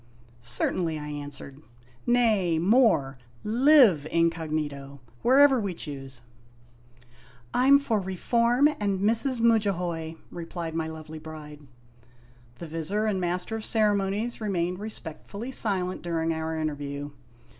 "Certainly," 0.39 0.97
I 0.97 1.09
answered; 1.09 1.61
"nay, 2.07 2.57
more: 2.57 3.19
live 3.43 4.07
incog, 4.11 4.49
wherever 5.21 5.59
we 5.59 5.75
choose!"" 5.75 6.21
I 7.53 7.67
'm 7.67 7.77
for 7.77 7.99
Reform 8.01 8.67
and 8.79 8.99
Mrs. 8.99 9.39
Mudjahoy," 9.41 10.15
replied 10.31 10.73
my 10.73 10.87
lovely 10.87 11.19
bride. 11.19 11.59
The 12.55 12.65
Vizir 12.67 13.05
and 13.05 13.21
Master 13.21 13.55
of 13.55 13.63
Ceremonies 13.63 14.41
remained 14.41 14.79
respectfully 14.79 15.51
silent 15.51 16.01
during 16.01 16.33
our 16.33 16.57
interview. 16.57 17.11